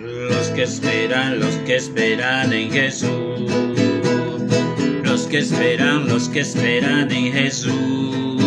[0.00, 3.50] Los que esperan, los que esperan en Jesús.
[5.04, 8.42] Los que esperan, los que esperan en Jesús.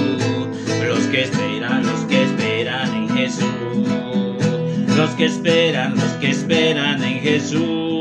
[0.87, 3.47] Los que esperan, los que esperan en Jesús.
[4.97, 7.91] Los que esperan, los que esperan en Jesús.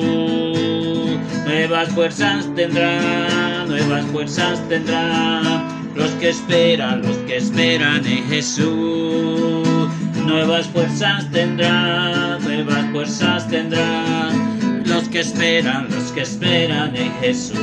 [1.45, 5.70] Nuevas fuerzas tendrán, nuevas fuerzas tendrán.
[5.95, 9.88] Los que esperan, los que esperan en Jesús.
[10.24, 14.83] Nuevas fuerzas tendrán, nuevas fuerzas tendrán.
[14.87, 17.59] Los que esperan, los que esperan en Jesús.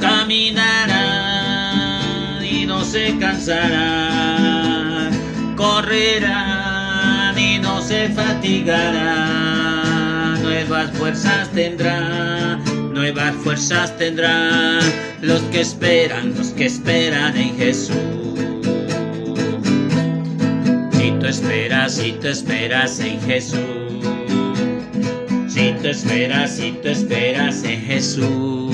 [0.00, 1.24] Caminarán
[2.44, 5.10] y no se cansarán.
[5.56, 9.50] Correrán y no se fatigarán.
[10.42, 12.62] Nuevas fuerzas tendrán,
[13.00, 14.80] nuevas fuerzas tendrán.
[15.22, 17.96] Los que esperan, los que esperan en Jesús.
[20.92, 23.60] Si tú esperas, si tú esperas en Jesús.
[25.48, 28.70] Si tú esperas, si tú esperas en Jesús.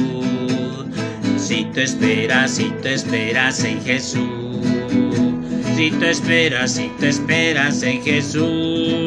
[1.37, 4.67] Si tú esperas, si tú esperas en Jesús.
[5.77, 9.06] Si tú esperas, si tú esperas en Jesús.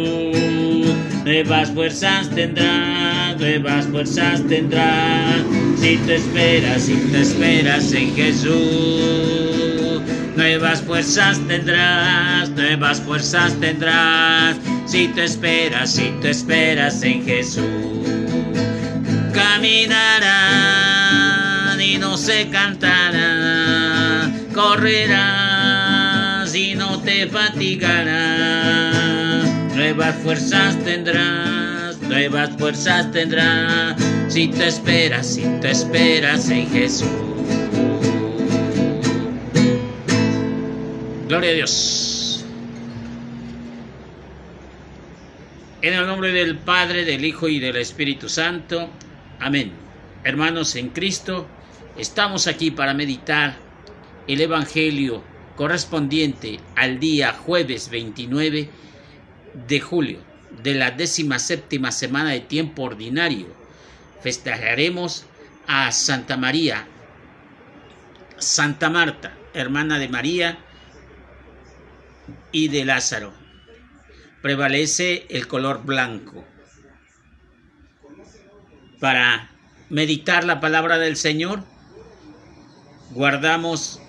[1.30, 5.44] Nuevas fuerzas tendrás, nuevas fuerzas tendrás.
[5.80, 10.02] Si tú esperas, si tú esperas en Jesús.
[10.36, 14.58] Nuevas fuerzas tendrás, nuevas fuerzas tendrás.
[14.88, 17.64] Si tú esperas, si tú esperas en Jesús.
[19.32, 20.50] Caminarán
[21.80, 24.48] y no se cantarán.
[24.52, 28.69] Correrás y no te fatigarás.
[29.90, 34.00] Nuevas fuerzas tendrás, nuevas fuerzas tendrás.
[34.28, 37.10] Si tú esperas, si tú esperas en Jesús.
[41.28, 42.46] Gloria a Dios.
[45.82, 48.92] En el nombre del Padre, del Hijo y del Espíritu Santo.
[49.40, 49.72] Amén.
[50.24, 51.48] Hermanos en Cristo,
[51.98, 53.58] estamos aquí para meditar
[54.28, 55.24] el Evangelio
[55.56, 58.70] correspondiente al día jueves 29
[59.54, 60.30] de julio
[60.64, 63.48] de la décima séptima semana de tiempo ordinario.
[64.22, 65.26] Festejaremos
[65.68, 66.88] a Santa María,
[68.38, 70.60] Santa Marta, hermana de María
[72.52, 73.34] y de Lázaro.
[74.42, 76.46] Prevalece el color blanco.
[79.00, 79.52] Para
[79.90, 81.64] meditar la palabra del Señor,
[83.12, 84.02] guardamos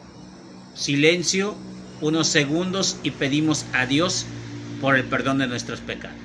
[0.74, 1.56] silencio
[2.00, 4.26] unos segundos y pedimos a Dios
[4.80, 6.16] por el perdón de nuestros pecados.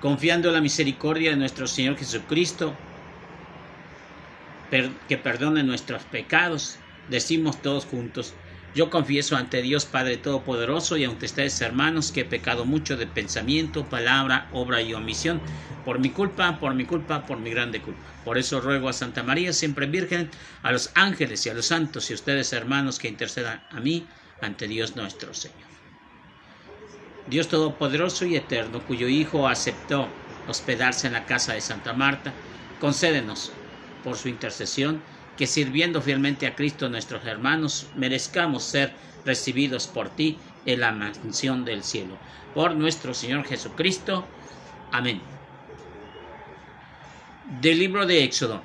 [0.00, 2.74] Confiando en la misericordia de nuestro Señor Jesucristo,
[5.08, 6.78] que perdone nuestros pecados,
[7.08, 8.34] decimos todos juntos,
[8.74, 13.06] yo confieso ante Dios Padre Todopoderoso y ante ustedes hermanos que he pecado mucho de
[13.06, 15.40] pensamiento, palabra, obra y omisión,
[15.84, 18.00] por mi culpa, por mi culpa, por mi grande culpa.
[18.24, 20.28] Por eso ruego a Santa María, siempre Virgen,
[20.62, 24.06] a los ángeles y a los santos y a ustedes hermanos que intercedan a mí
[24.40, 25.58] ante Dios nuestro Señor.
[27.28, 30.08] Dios Todopoderoso y Eterno, cuyo Hijo aceptó
[30.48, 32.32] hospedarse en la casa de Santa Marta,
[32.80, 33.52] concédenos
[34.02, 35.00] por su intercesión
[35.36, 38.92] que sirviendo fielmente a Cristo nuestros hermanos, merezcamos ser
[39.24, 42.16] recibidos por ti en la mansión del cielo.
[42.54, 44.26] Por nuestro Señor Jesucristo.
[44.92, 45.20] Amén.
[47.60, 48.62] Del libro de Éxodo.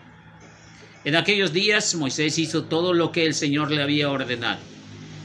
[1.05, 4.59] En aquellos días Moisés hizo todo lo que el Señor le había ordenado.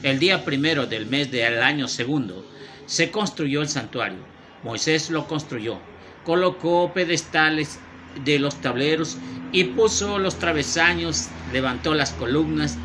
[0.03, 2.45] El día primero del mes del año segundo
[2.85, 4.19] se construyó el santuario.
[4.63, 5.79] Moisés lo construyó.
[6.23, 7.79] Colocó pedestales
[8.23, 9.17] de los tableros
[9.51, 12.77] y puso los travesaños, levantó las columnas,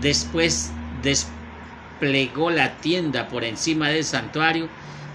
[0.00, 0.72] después
[1.02, 4.68] desplegó la tienda por encima del santuario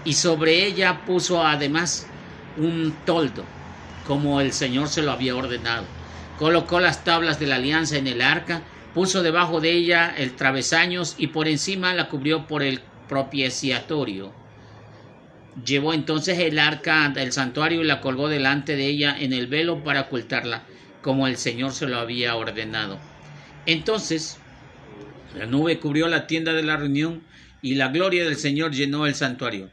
[0.04, 2.06] y sobre ella puso además
[2.56, 3.44] un toldo,
[4.06, 5.84] como el Señor se lo había ordenado.
[6.38, 8.62] Colocó las tablas de la alianza en el arca,
[8.94, 14.32] puso debajo de ella el travesaños y por encima la cubrió por el propiciatorio.
[15.64, 19.82] Llevó entonces el arca del santuario y la colgó delante de ella en el velo
[19.84, 20.62] para ocultarla,
[21.02, 22.98] como el Señor se lo había ordenado.
[23.66, 24.38] Entonces
[25.36, 27.22] la nube cubrió la tienda de la reunión
[27.62, 29.70] y la gloria del Señor llenó el santuario.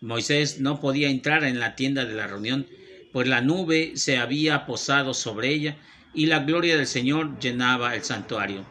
[0.00, 2.66] Moisés no podía entrar en la tienda de la reunión,
[3.12, 5.76] pues la nube se había posado sobre ella
[6.14, 8.64] y la gloria del Señor llenaba el santuario.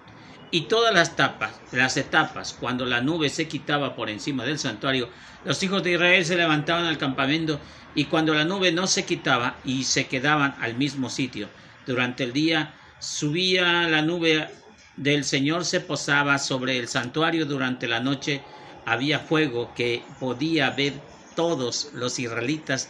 [0.50, 5.09] Y todas las, tapas, las etapas, cuando la nube se quitaba por encima del santuario,
[5.44, 7.59] los hijos de Israel se levantaban al campamento
[7.95, 11.50] y cuando la nube no se quitaba y se quedaban al mismo sitio,
[11.88, 14.50] durante el día subía la nube
[14.98, 18.42] del Señor, se posaba sobre el santuario durante la noche,
[18.86, 20.94] había fuego que podía ver
[21.36, 22.89] todos los israelitas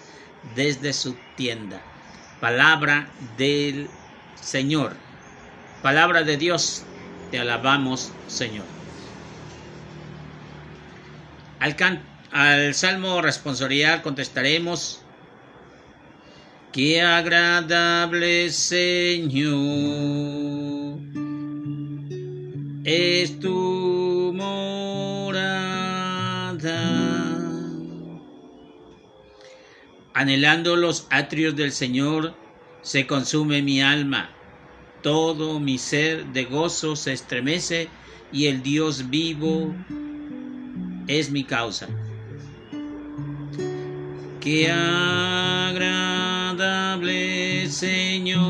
[0.55, 1.81] desde su tienda.
[2.39, 3.89] Palabra del
[4.41, 4.95] Señor.
[5.81, 6.83] Palabra de Dios.
[7.31, 8.65] Te alabamos, Señor.
[11.59, 11.75] Al,
[12.31, 15.01] al salmo responsorial contestaremos.
[16.77, 19.49] Qué agradable Señor
[22.83, 25.57] es tu morada
[30.13, 32.35] Anhelando los atrios del Señor,
[32.83, 34.29] se consume mi alma.
[35.01, 37.89] Todo mi ser de gozo se estremece
[38.31, 39.73] y el Dios vivo
[41.07, 41.87] es mi causa.
[44.39, 46.26] Qué agradable
[47.69, 48.41] Señor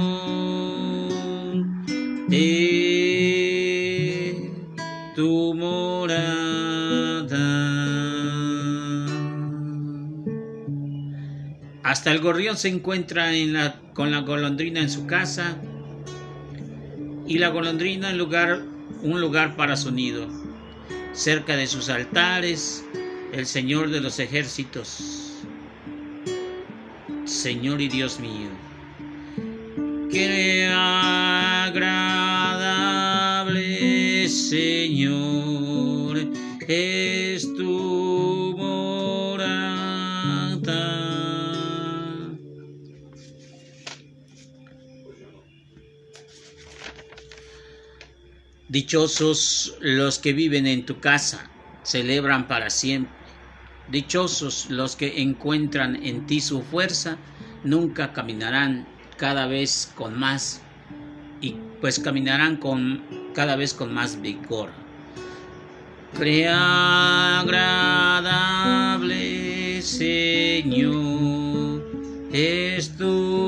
[2.32, 4.36] es
[5.16, 7.28] tu morada.
[11.84, 13.32] Hasta el gorrión se encuentra
[13.94, 15.58] con la golondrina en su casa
[17.28, 18.62] y la golondrina en lugar,
[19.02, 20.26] un lugar para su nido.
[21.12, 22.86] Cerca de sus altares,
[23.34, 25.27] el Señor de los ejércitos.
[27.28, 28.50] Señor y Dios mío,
[30.10, 32.08] qué agradable
[34.30, 36.18] Señor
[36.68, 38.18] es tu
[48.70, 51.50] Dichosos los que viven en tu casa,
[51.84, 53.17] celebran para siempre.
[53.92, 57.18] Dichosos los que encuentran en ti su fuerza,
[57.64, 58.88] nunca caminarán
[59.18, 60.62] cada vez con más
[61.42, 63.04] y pues caminarán con
[63.34, 64.70] cada vez con más vigor.
[66.18, 69.28] Crea agradable
[69.82, 71.84] Señor,
[72.32, 73.48] es tu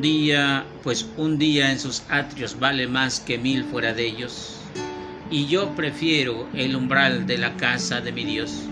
[0.00, 4.59] día, pues un día en sus atrios vale más que mil fuera de ellos.
[5.30, 8.64] Y yo prefiero el umbral de la casa de mi Dios,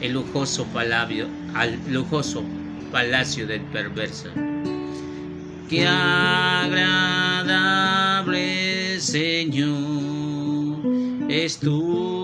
[0.00, 2.42] el lujoso palacio, al lujoso
[2.90, 4.30] palacio del perverso.
[5.68, 7.08] Qué agradable
[9.00, 10.78] Señor
[11.28, 12.17] es tu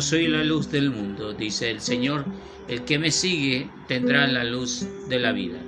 [0.00, 2.24] Soy la luz del mundo, dice el Señor,
[2.68, 5.58] el que me sigue tendrá la luz de la vida.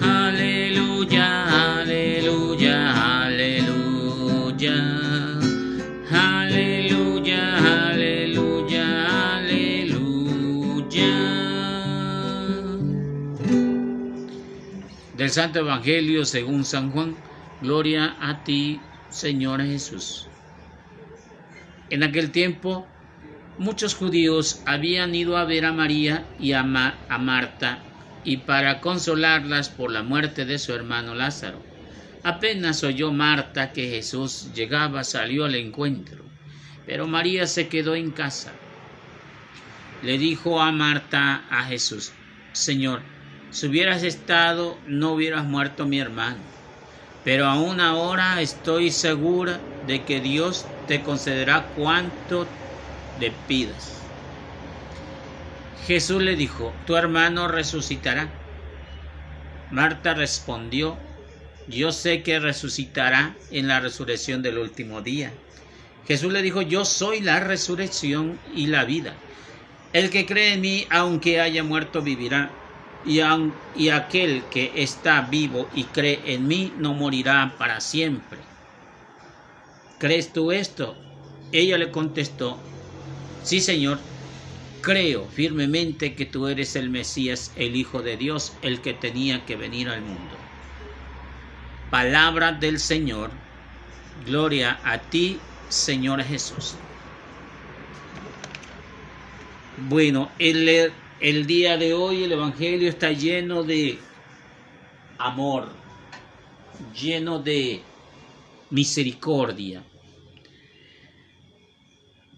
[0.00, 3.84] Aleluya, aleluya, aleluya.
[15.16, 17.14] Del Santo Evangelio según San Juan,
[17.60, 18.80] gloria a ti,
[19.10, 20.28] Señor Jesús.
[21.90, 22.86] En aquel tiempo,
[23.58, 27.78] muchos judíos habían ido a ver a María y a, Marta
[28.24, 31.62] y para consolarlas por la muerte de su hermano Lázaro.
[32.22, 36.24] Apenas oyó Marta que Jesús llegaba, salió al encuentro,
[36.86, 38.52] pero María se quedó en casa.
[40.02, 42.12] Le dijo a Marta a Jesús,
[42.52, 43.02] Señor,
[43.50, 46.38] si hubieras estado, no hubieras muerto mi hermano.
[47.24, 52.46] Pero aún ahora estoy segura de que Dios te concederá cuanto
[53.20, 54.00] le pidas.
[55.86, 58.28] Jesús le dijo, tu hermano resucitará.
[59.70, 60.96] Marta respondió,
[61.68, 65.32] yo sé que resucitará en la resurrección del último día.
[66.06, 69.14] Jesús le dijo, yo soy la resurrección y la vida.
[69.92, 72.50] El que cree en mí, aunque haya muerto, vivirá
[73.06, 78.38] y, aquel que está vivo y cree en mí no morirá para siempre.
[79.98, 80.96] ¿Crees tú esto?
[81.52, 82.58] Ella le contestó,
[83.44, 84.00] sí Señor,
[84.80, 89.56] creo firmemente que tú eres el Mesías, el Hijo de Dios, el que tenía que
[89.56, 90.36] venir al mundo.
[91.90, 93.30] Palabra del Señor,
[94.26, 96.74] gloria a ti, Señor Jesús.
[99.76, 103.98] Bueno, el, el día de hoy el Evangelio está lleno de
[105.18, 105.68] amor,
[106.98, 107.80] lleno de
[108.70, 109.82] misericordia,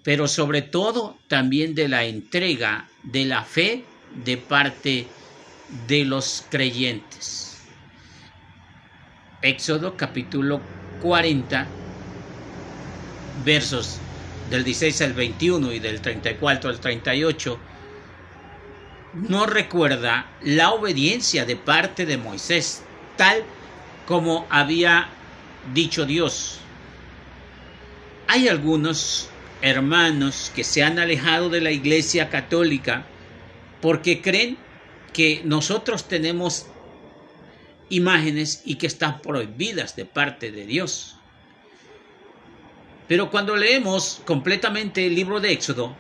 [0.07, 3.85] pero sobre todo también de la entrega de la fe
[4.25, 5.09] de parte
[5.89, 7.65] de los creyentes.
[9.43, 10.61] Éxodo capítulo
[11.03, 11.67] 40,
[13.45, 13.99] versos
[14.49, 17.59] del 16 al 21 y del 34 al 38,
[19.29, 22.85] no recuerda la obediencia de parte de Moisés,
[23.17, 23.43] tal
[24.07, 25.09] como había
[25.75, 26.61] dicho Dios.
[28.29, 29.31] Hay algunos
[29.63, 33.05] hermanos que se han alejado de la Iglesia Católica
[33.81, 34.59] porque creen
[35.13, 36.67] que nosotros tenemos
[37.89, 41.17] imágenes y que están prohibidas de parte de Dios.
[43.09, 45.95] Pero cuando leemos completamente el libro de Éxodo,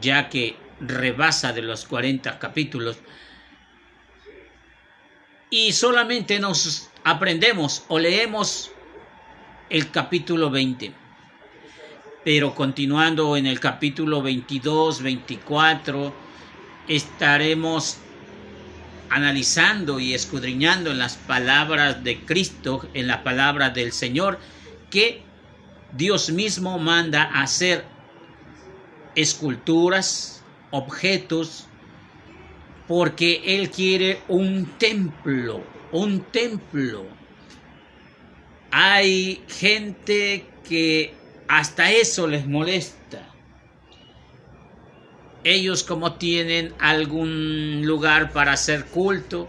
[0.00, 2.98] ya que rebasa de los 40 capítulos,
[5.50, 8.70] y solamente nos aprendemos o leemos
[9.70, 11.07] el capítulo 20.
[12.24, 16.12] Pero continuando en el capítulo 22, 24,
[16.88, 17.98] estaremos
[19.10, 24.38] analizando y escudriñando en las palabras de Cristo, en la palabra del Señor,
[24.90, 25.22] que
[25.92, 27.84] Dios mismo manda hacer
[29.14, 31.66] esculturas, objetos,
[32.86, 37.06] porque Él quiere un templo, un templo.
[38.70, 41.14] Hay gente que
[41.48, 43.26] hasta eso les molesta.
[45.44, 49.48] Ellos como tienen algún lugar para hacer culto,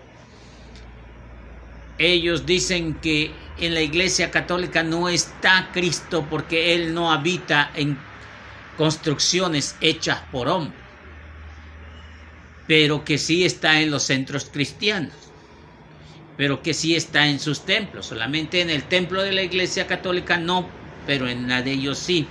[1.98, 7.98] ellos dicen que en la iglesia católica no está Cristo porque Él no habita en
[8.78, 10.80] construcciones hechas por hombres,
[12.68, 15.14] pero que sí está en los centros cristianos,
[16.38, 20.38] pero que sí está en sus templos, solamente en el templo de la iglesia católica
[20.38, 20.70] no,
[21.10, 22.28] pero en la de ellos sí.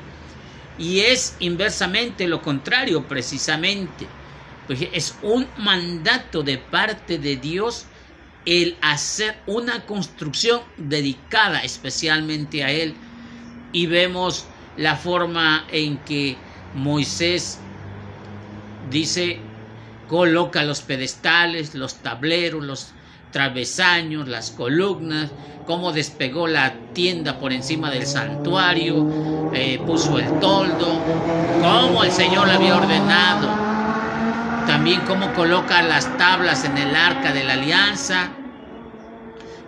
[0.79, 4.07] Y es inversamente lo contrario, precisamente,
[4.69, 7.87] pues es un mandato de parte de Dios
[8.47, 12.95] el hacer una construcción dedicada especialmente a Él.
[13.73, 14.45] Y vemos
[14.77, 16.37] la forma en que
[16.73, 17.59] Moisés
[18.93, 19.41] dice,
[20.07, 22.93] coloca los pedestales, los tableros, los
[23.31, 25.31] travesaños, las columnas,
[25.67, 31.01] cómo despegó la tienda por encima del santuario, eh, puso el toldo,
[31.61, 33.69] cómo el Señor le había ordenado
[34.69, 38.33] también cómo coloca las tablas en el arca de la alianza,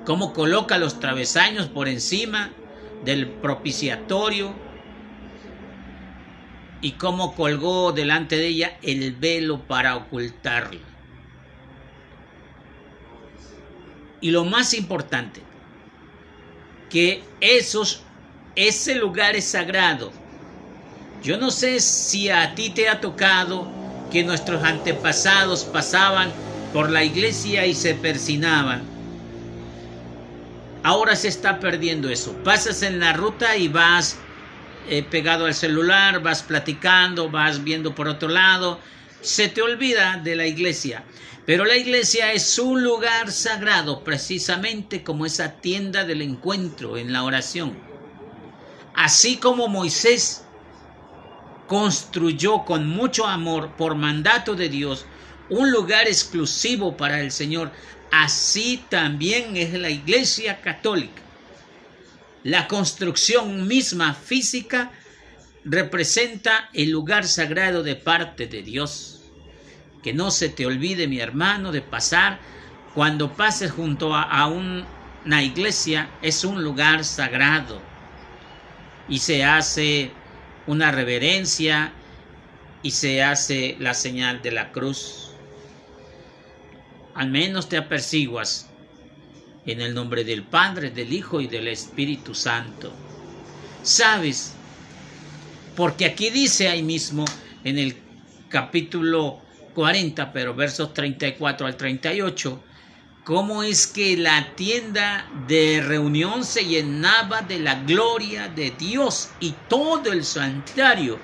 [0.05, 2.50] cómo coloca los travesaños por encima
[3.02, 4.55] del propiciatorio
[6.83, 10.90] y cómo colgó delante de ella el velo para ocultarla.
[14.21, 15.43] Y lo más importante,
[16.91, 18.03] que esos,
[18.57, 20.12] ese lugar es sagrado.
[21.23, 23.69] Yo no sé si a ti te ha tocado
[24.11, 26.33] que nuestros antepasados pasaban
[26.73, 28.83] por la iglesia y se persinaban.
[30.83, 32.33] Ahora se está perdiendo eso.
[32.43, 34.19] Pasas en la ruta y vas
[34.89, 38.81] eh, pegado al celular, vas platicando, vas viendo por otro lado.
[39.23, 41.05] Se te olvida de la iglesia.
[41.47, 47.25] Pero la iglesia es un lugar sagrado, precisamente como esa tienda del encuentro en la
[47.25, 47.77] oración.
[48.95, 50.45] Así como Moisés
[51.67, 55.07] construyó con mucho amor por mandato de Dios
[55.49, 57.73] un lugar exclusivo para el Señor.
[58.11, 61.23] Así también es la Iglesia Católica.
[62.43, 64.93] La construcción misma física
[65.64, 69.23] representa el lugar sagrado de parte de Dios.
[70.02, 72.40] Que no se te olvide, mi hermano, de pasar
[72.95, 77.81] cuando pases junto a, una iglesia, es un lugar sagrado
[79.09, 80.11] y se hace
[80.67, 81.93] una reverencia
[82.83, 85.33] y se hace la señal de la cruz.
[87.14, 88.71] Al menos te aperciguas
[89.67, 92.93] en el nombre del Padre, del Hijo y del Espíritu Santo.
[93.83, 94.55] ¿Sabes?
[95.81, 97.25] Porque aquí dice ahí mismo
[97.65, 97.97] en el
[98.51, 99.41] capítulo
[99.75, 102.63] 40, pero versos 34 al 38,
[103.25, 109.55] cómo es que la tienda de reunión se llenaba de la gloria de Dios y
[109.71, 111.19] todo el santuario.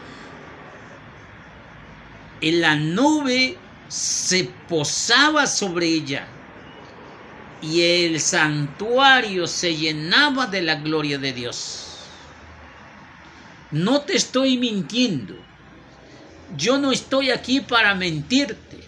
[2.41, 3.59] En la nube
[3.89, 6.27] se posaba sobre ella
[7.61, 11.86] y el santuario se llenaba de la gloria de Dios.
[13.71, 15.35] No te estoy mintiendo.
[16.57, 18.79] yo no estoy aquí para mentirte,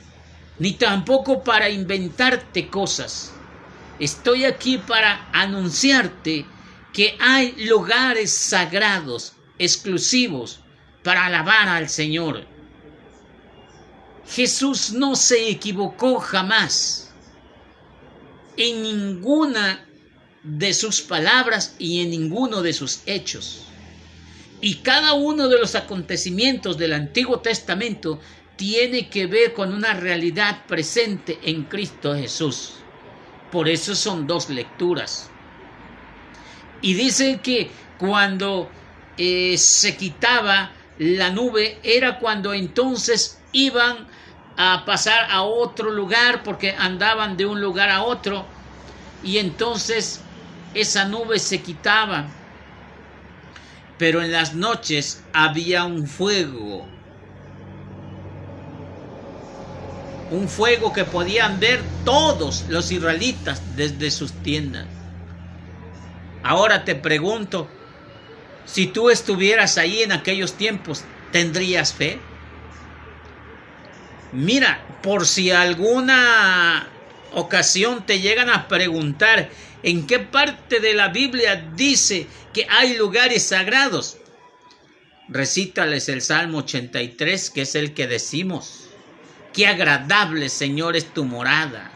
[0.58, 3.32] ni tampoco para inventarte cosas.
[3.98, 6.46] Estoy aquí para anunciarte
[6.92, 10.60] que hay lugares sagrados, exclusivos,
[11.02, 12.46] para alabar al Señor.
[14.28, 17.12] Jesús no se equivocó jamás
[18.56, 19.84] en ninguna
[20.42, 23.67] de sus palabras y en ninguno de sus hechos.
[24.60, 28.20] Y cada uno de los acontecimientos del Antiguo Testamento
[28.56, 32.72] tiene que ver con una realidad presente en Cristo Jesús.
[33.52, 35.30] Por eso son dos lecturas.
[36.82, 38.68] Y dice que cuando
[39.16, 44.08] eh, se quitaba la nube era cuando entonces iban
[44.56, 48.44] a pasar a otro lugar porque andaban de un lugar a otro
[49.22, 50.20] y entonces
[50.74, 52.28] esa nube se quitaba
[53.98, 56.86] pero en las noches había un fuego.
[60.30, 64.86] Un fuego que podían ver todos los israelitas desde sus tiendas.
[66.42, 67.68] Ahora te pregunto,
[68.64, 71.02] si tú estuvieras ahí en aquellos tiempos,
[71.32, 72.18] ¿tendrías fe?
[74.32, 76.88] Mira, por si alguna
[77.32, 79.48] ocasión te llegan a preguntar
[79.82, 84.18] en qué parte de la Biblia dice que hay lugares sagrados.
[85.28, 88.88] Recítales el Salmo 83, que es el que decimos.
[89.52, 91.90] Qué agradable, Señor, es tu morada.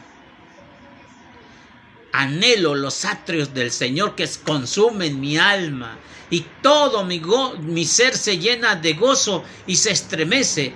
[2.11, 5.97] Anhelo los atrios del Señor que consumen mi alma
[6.29, 7.21] y todo mi,
[7.61, 10.73] mi ser se llena de gozo y se estremece.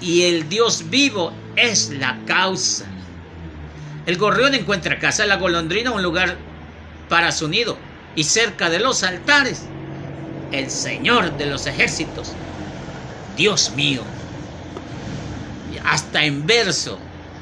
[0.00, 2.86] Y el Dios vivo es la causa.
[4.06, 6.36] El gorrión encuentra casa, la golondrina un lugar
[7.08, 7.76] para su nido
[8.16, 9.62] y cerca de los altares
[10.52, 12.32] el Señor de los ejércitos,
[13.36, 14.02] Dios mío.
[15.84, 16.98] Hasta en verso,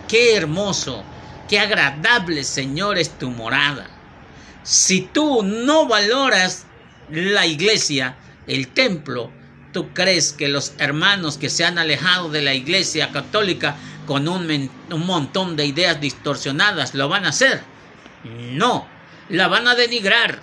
[0.07, 1.03] qué hermoso,
[1.49, 3.87] qué agradable Señor es tu morada.
[4.63, 6.65] Si tú no valoras
[7.11, 9.31] la iglesia, el templo,
[9.73, 13.77] tú crees que los hermanos que se han alejado de la iglesia católica
[14.09, 17.61] con un, montón de ideas distorsionadas, ¿lo van a hacer?
[18.25, 18.89] No,
[19.29, 20.41] la van a denigrar.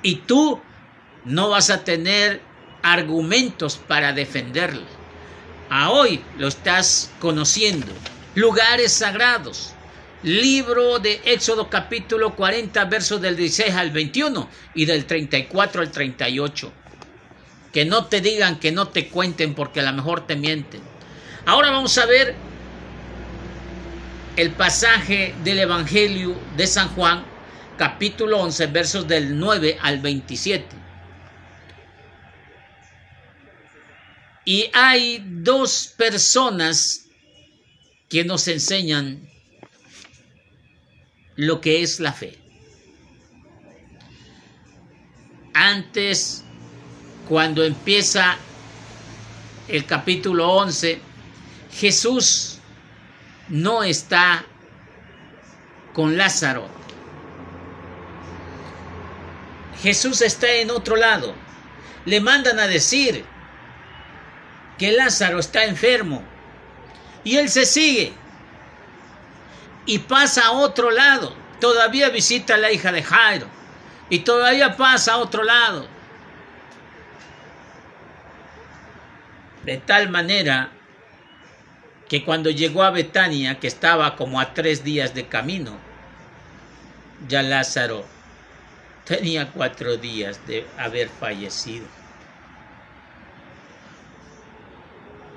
[0.00, 0.60] Y tú
[1.24, 2.40] no vas a tener
[2.84, 4.86] argumentos para defenderla.
[5.70, 7.88] A hoy lo estás conociendo.
[8.36, 9.72] Lugares sagrados.
[10.22, 16.72] Libro de Éxodo capítulo 40 versos del 16 al 21 y del 34 al 38.
[17.72, 20.80] Que no te digan, que no te cuenten porque a lo mejor te mienten.
[21.44, 22.49] Ahora vamos a ver
[24.36, 27.24] el pasaje del Evangelio de San Juan,
[27.76, 30.64] capítulo 11, versos del 9 al 27.
[34.44, 37.06] Y hay dos personas
[38.08, 39.28] que nos enseñan
[41.36, 42.36] lo que es la fe.
[45.54, 46.44] Antes,
[47.28, 48.36] cuando empieza
[49.68, 51.00] el capítulo 11,
[51.72, 52.59] Jesús
[53.50, 54.44] no está
[55.92, 56.68] con Lázaro.
[59.82, 61.34] Jesús está en otro lado.
[62.04, 63.24] Le mandan a decir
[64.78, 66.22] que Lázaro está enfermo.
[67.24, 68.14] Y él se sigue.
[69.84, 71.34] Y pasa a otro lado.
[71.60, 73.46] Todavía visita a la hija de Jairo.
[74.08, 75.88] Y todavía pasa a otro lado.
[79.64, 80.70] De tal manera
[82.10, 85.78] que cuando llegó a Betania, que estaba como a tres días de camino,
[87.28, 88.04] ya Lázaro
[89.04, 91.86] tenía cuatro días de haber fallecido.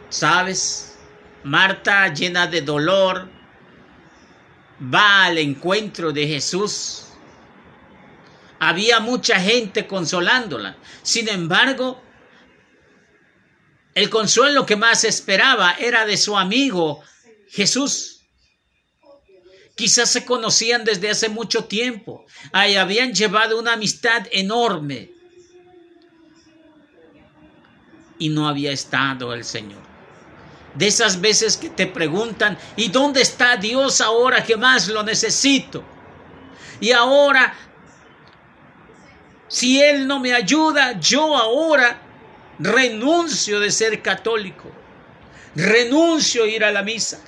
[0.10, 0.98] ¿Sabes?
[1.44, 3.30] Marta, llena de dolor,
[4.92, 7.06] va al encuentro de Jesús.
[8.58, 10.76] Había mucha gente consolándola.
[11.04, 12.02] Sin embargo,
[13.96, 17.02] el consuelo que más esperaba era de su amigo
[17.50, 18.22] Jesús.
[19.76, 22.26] Quizás se conocían desde hace mucho tiempo.
[22.52, 25.12] Ahí habían llevado una amistad enorme.
[28.20, 29.82] Y no había estado el Señor.
[30.76, 35.84] De esas veces que te preguntan, ¿y dónde está Dios ahora que más lo necesito?
[36.80, 37.54] Y ahora,
[39.48, 42.02] si Él no me ayuda, yo ahora
[42.60, 44.72] renuncio de ser católico,
[45.56, 47.20] renuncio a ir a la misa,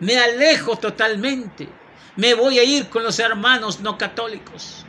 [0.00, 1.68] me alejo totalmente,
[2.16, 4.84] me voy a ir con los hermanos no católicos.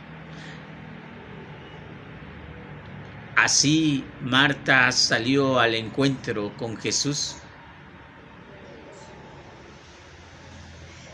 [3.36, 7.36] Así Marta salió al encuentro con Jesús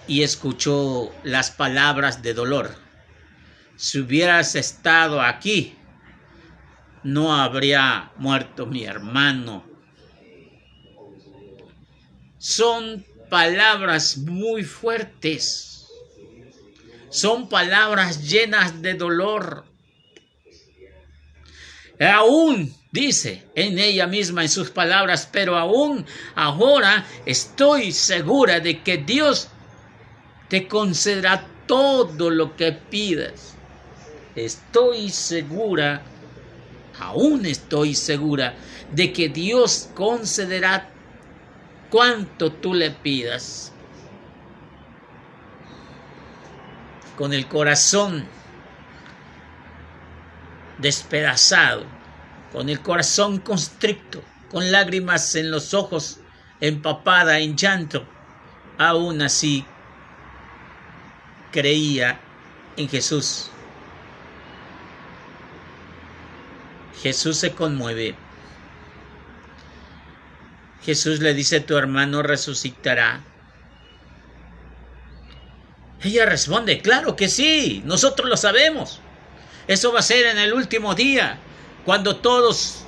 [0.07, 2.75] y escuchó las palabras de dolor.
[3.77, 5.79] Si hubieras estado aquí,
[7.03, 9.65] no habría muerto mi hermano.
[12.39, 15.87] Son palabras muy fuertes.
[17.11, 19.65] Son palabras llenas de dolor.
[22.01, 28.97] Aún, dice en ella misma en sus palabras, pero aún ahora estoy segura de que
[28.97, 29.49] Dios
[30.49, 33.55] te concederá todo lo que pidas.
[34.35, 36.03] Estoy segura,
[37.01, 38.55] aún estoy segura,
[38.93, 40.91] de que Dios concederá
[41.91, 43.73] cuanto tú le pidas.
[47.17, 48.27] Con el corazón
[50.79, 51.85] despedazado,
[52.53, 56.21] con el corazón constricto, con lágrimas en los ojos,
[56.61, 58.07] empapada en llanto,
[58.79, 59.65] aún así
[61.53, 62.21] creía
[62.77, 63.51] en Jesús.
[67.03, 68.15] Jesús se conmueve.
[70.85, 73.21] Jesús le dice, tu hermano resucitará.
[76.03, 79.01] Ella responde, claro que sí, nosotros lo sabemos.
[79.67, 81.39] Eso va a ser en el último día,
[81.85, 82.85] cuando todos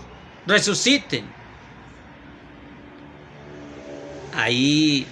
[0.46, 1.30] resuciten.
[4.34, 5.06] Ahí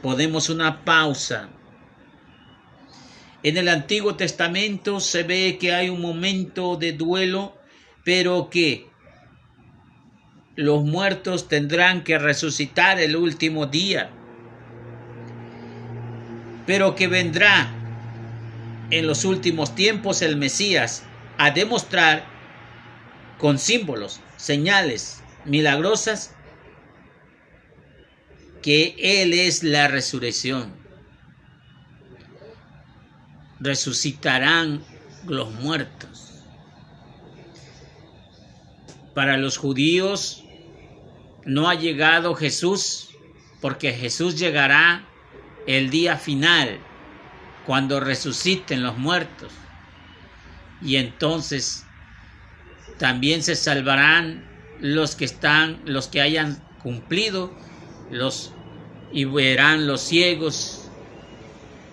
[0.00, 1.48] podemos una pausa.
[3.42, 7.56] En el Antiguo Testamento se ve que hay un momento de duelo,
[8.04, 8.88] pero que
[10.56, 14.10] los muertos tendrán que resucitar el último día,
[16.66, 17.72] pero que vendrá
[18.90, 21.04] en los últimos tiempos el Mesías
[21.36, 22.24] a demostrar
[23.38, 26.34] con símbolos, señales milagrosas
[28.62, 30.77] que Él es la resurrección.
[33.60, 34.82] Resucitarán
[35.26, 36.42] los muertos.
[39.14, 40.44] Para los judíos
[41.44, 43.08] no ha llegado Jesús
[43.60, 45.08] porque Jesús llegará
[45.66, 46.78] el día final
[47.66, 49.52] cuando resuciten los muertos.
[50.80, 51.84] Y entonces
[52.98, 54.48] también se salvarán
[54.80, 57.52] los que están, los que hayan cumplido,
[58.10, 58.52] los
[59.12, 60.87] y verán los ciegos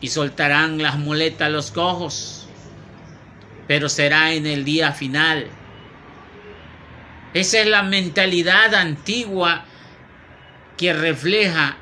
[0.01, 2.47] y soltarán las muletas los cojos.
[3.67, 5.47] Pero será en el día final.
[7.33, 9.65] Esa es la mentalidad antigua
[10.77, 11.77] que refleja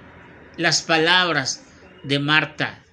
[0.58, 1.66] las palabras
[2.04, 2.84] de Marta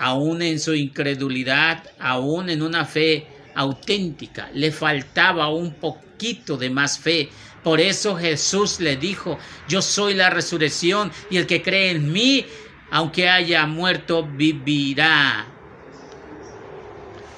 [0.00, 6.98] aún en su incredulidad, aún en una fe auténtica, le faltaba un poquito de más
[6.98, 7.28] fe.
[7.62, 12.46] Por eso Jesús le dijo, yo soy la resurrección y el que cree en mí,
[12.90, 15.46] aunque haya muerto, vivirá.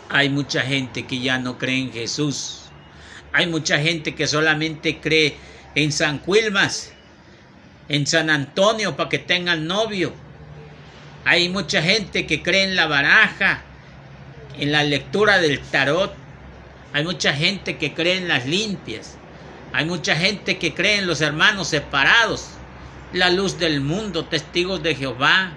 [0.08, 2.64] Hay mucha gente que ya no cree en Jesús.
[3.32, 5.36] Hay mucha gente que solamente cree
[5.74, 6.92] en San Quilmas,
[7.88, 10.12] en San Antonio para que tengan novio
[11.24, 13.62] hay mucha gente que cree en la baraja,
[14.58, 16.12] en la lectura del tarot.
[16.92, 19.16] Hay mucha gente que cree en las limpias.
[19.72, 22.48] Hay mucha gente que cree en los hermanos separados,
[23.12, 25.52] la luz del mundo, testigos de Jehová,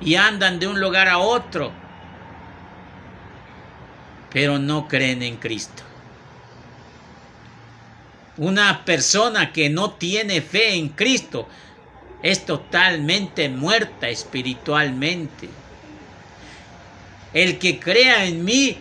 [0.00, 1.72] y andan de un lugar a otro,
[4.30, 5.82] pero no creen en Cristo.
[8.38, 11.48] Una persona que no tiene fe en Cristo
[12.22, 15.48] es totalmente muerta espiritualmente.
[17.32, 18.78] El que crea en mí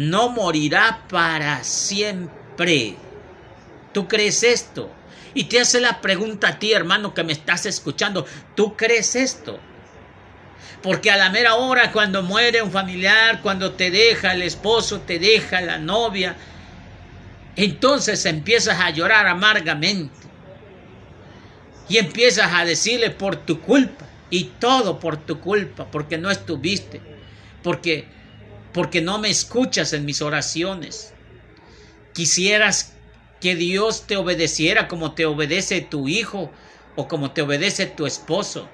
[0.00, 2.96] no morirá para siempre.
[3.92, 4.90] ¿Tú crees esto?
[5.34, 8.24] Y te hace la pregunta a ti, hermano, que me estás escuchando.
[8.54, 9.60] ¿Tú crees esto?
[10.82, 15.18] Porque a la mera hora, cuando muere un familiar, cuando te deja el esposo, te
[15.18, 16.34] deja la novia,
[17.54, 20.14] entonces empiezas a llorar amargamente
[21.90, 27.02] y empiezas a decirle por tu culpa y todo por tu culpa, porque no estuviste,
[27.62, 28.19] porque
[28.72, 31.12] porque no me escuchas en mis oraciones.
[32.12, 32.94] Quisieras
[33.40, 36.50] que Dios te obedeciera como te obedece tu hijo
[36.96, 38.68] o como te obedece tu esposo.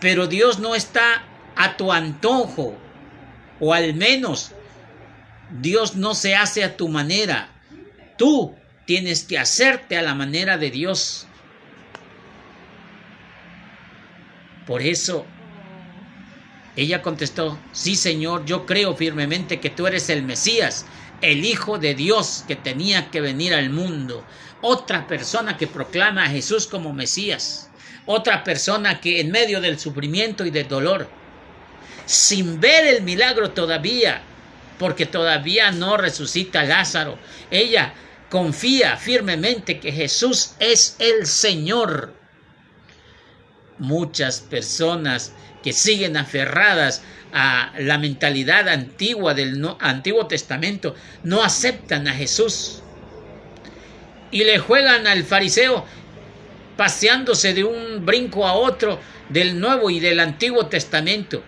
[0.00, 1.24] Pero Dios no está
[1.56, 2.76] a tu antojo,
[3.58, 4.52] o al menos
[5.60, 7.50] Dios no se hace a tu manera.
[8.16, 8.54] Tú
[8.86, 11.26] tienes que hacerte a la manera de Dios.
[14.66, 15.26] Por eso
[16.78, 20.86] Ella contestó, sí Señor, yo creo firmemente que tú eres el Mesías,
[21.20, 24.24] el Hijo de Dios que tenía que venir al mundo.
[24.60, 27.68] Otra persona que proclama a Jesús como Mesías.
[28.06, 31.08] Otra persona que en medio del sufrimiento y del dolor,
[32.06, 34.22] sin ver el milagro todavía,
[34.78, 37.18] porque todavía no resucita Lázaro,
[37.50, 37.92] ella
[38.30, 42.14] confía firmemente que Jesús es el Señor.
[43.78, 50.94] Muchas personas que siguen aferradas a la mentalidad antigua del Antiguo Testamento
[51.24, 52.82] no aceptan a Jesús
[54.30, 55.84] y le juegan al fariseo
[56.76, 61.42] paseándose de un brinco a otro del Nuevo y del Antiguo Testamento.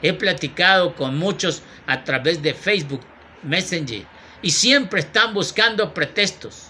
[0.00, 3.02] He platicado con muchos a través de Facebook
[3.42, 4.04] Messenger
[4.42, 6.68] y siempre están buscando pretextos.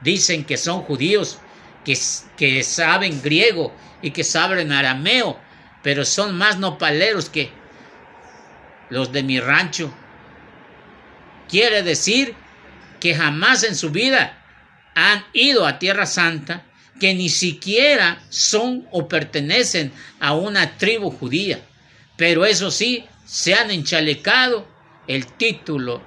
[0.00, 1.38] Dicen que son judíos,
[1.84, 5.38] que, saben griego y que saben arameo,
[5.82, 7.50] pero son más nopaleros que
[8.90, 9.92] los de mi rancho.
[11.48, 12.34] Quiere decir
[13.00, 14.42] que jamás en su vida
[14.94, 16.64] han ido a Tierra Santa,
[16.98, 21.60] que ni siquiera son o pertenecen a una tribu judía,
[22.16, 24.66] pero eso sí, se han enchalecado
[25.06, 26.00] el título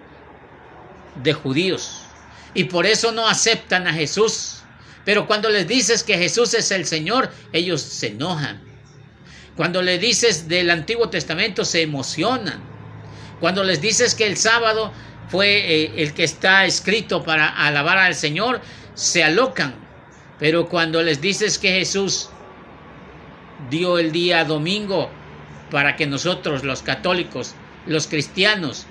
[1.22, 2.08] de judíos
[2.54, 4.57] y por eso no aceptan a Jesús.
[5.08, 8.62] Pero cuando les dices que Jesús es el Señor, ellos se enojan.
[9.56, 12.60] Cuando les dices del Antiguo Testamento, se emocionan.
[13.40, 14.92] Cuando les dices que el sábado
[15.30, 18.60] fue eh, el que está escrito para alabar al Señor,
[18.96, 19.76] se alocan.
[20.40, 22.30] Pero cuando les dices que Jesús
[23.70, 25.10] dio el día domingo
[25.72, 28.88] para que nosotros los católicos, los cristianos,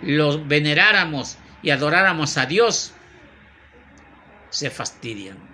[0.00, 2.94] los veneráramos y adoráramos a Dios,
[4.48, 5.47] se fastidian.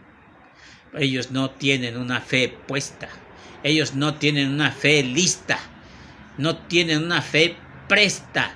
[0.96, 3.08] Ellos no tienen una fe puesta,
[3.62, 5.58] ellos no tienen una fe lista,
[6.38, 7.56] no tienen una fe
[7.88, 8.54] presta,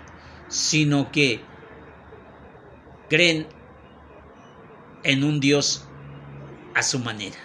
[0.49, 1.41] sino que
[3.09, 3.49] creen
[5.03, 5.89] en un Dios
[6.75, 7.39] a su manera.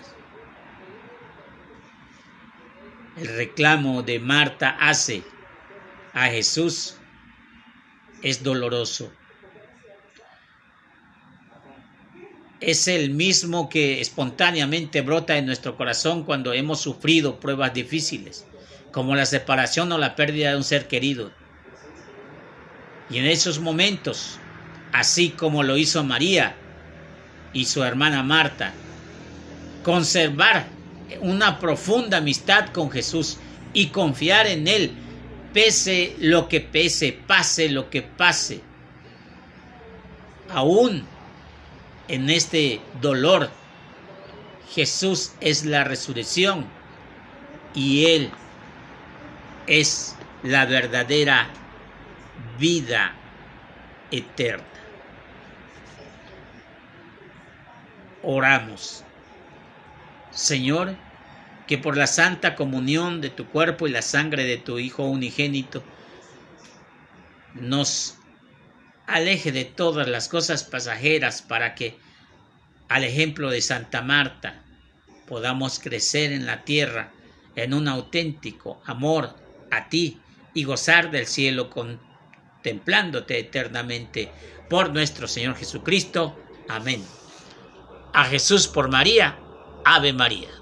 [3.17, 5.23] El reclamo de Marta hace
[6.13, 6.97] a Jesús
[8.21, 9.11] es doloroso.
[12.65, 18.45] Es el mismo que espontáneamente brota en nuestro corazón cuando hemos sufrido pruebas difíciles,
[18.91, 21.31] como la separación o la pérdida de un ser querido.
[23.09, 24.39] Y en esos momentos
[24.93, 26.55] así como lo hizo María
[27.51, 28.71] y su hermana Marta.
[29.83, 30.67] Conservar
[31.19, 33.37] una profunda amistad con Jesús
[33.73, 34.91] y confiar en Él,
[35.51, 38.61] pese lo que pese, pase lo que pase.
[40.49, 41.05] Aún
[42.07, 43.49] en este dolor,
[44.73, 46.65] Jesús es la resurrección
[47.73, 48.31] y Él
[49.67, 51.49] es la verdadera
[52.59, 53.13] vida
[54.11, 54.73] eterna.
[58.23, 59.03] oramos.
[60.31, 60.95] Señor,
[61.67, 65.83] que por la santa comunión de tu cuerpo y la sangre de tu Hijo unigénito,
[67.53, 68.17] nos
[69.07, 71.97] aleje de todas las cosas pasajeras para que,
[72.89, 74.63] al ejemplo de Santa Marta,
[75.27, 77.11] podamos crecer en la tierra
[77.55, 79.35] en un auténtico amor
[79.71, 80.19] a ti
[80.53, 84.31] y gozar del cielo contemplándote eternamente
[84.69, 86.37] por nuestro Señor Jesucristo.
[86.67, 87.03] Amén
[88.13, 89.37] a Jesús por María,
[89.83, 90.53] Ave María.